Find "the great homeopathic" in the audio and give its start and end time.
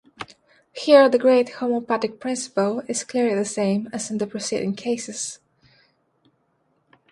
1.07-2.19